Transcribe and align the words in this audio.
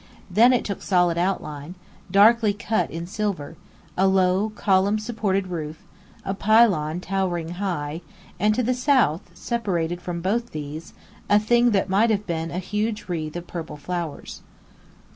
Then 0.31 0.51
it 0.51 0.65
took 0.65 0.81
solid 0.81 1.15
outline; 1.19 1.75
darkly 2.09 2.53
cut 2.53 2.89
in 2.89 3.05
silver; 3.05 3.55
a 3.95 4.07
low, 4.07 4.49
column 4.55 4.97
supported 4.97 5.45
roof; 5.49 5.83
a 6.25 6.33
pylon 6.33 6.99
towering 6.99 7.49
high; 7.49 8.01
and 8.39 8.55
to 8.55 8.63
the 8.63 8.73
south, 8.73 9.21
separated 9.35 10.01
from 10.01 10.19
both 10.19 10.53
these, 10.53 10.93
a 11.29 11.37
thing 11.37 11.69
that 11.69 11.87
might 11.87 12.09
have 12.09 12.25
been 12.25 12.49
a 12.49 12.57
huge 12.57 13.05
wreath 13.09 13.35
of 13.35 13.45
purple 13.45 13.77
flowers. 13.77 14.41